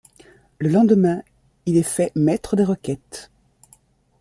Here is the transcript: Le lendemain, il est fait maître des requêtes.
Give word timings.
Le 0.57 0.67
lendemain, 0.67 1.21
il 1.67 1.77
est 1.77 1.83
fait 1.83 2.11
maître 2.15 2.55
des 2.55 2.63
requêtes. 2.63 3.29